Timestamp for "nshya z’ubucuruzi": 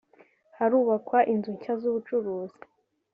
1.55-2.59